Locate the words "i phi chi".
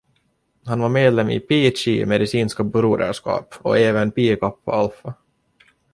1.29-2.05